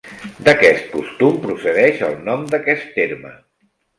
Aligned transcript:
D'aquest 0.45 0.87
costum 0.93 1.37
procedeix 1.43 2.01
el 2.09 2.17
nom 2.31 2.47
d'aquest 2.55 2.89
terme. 2.99 3.37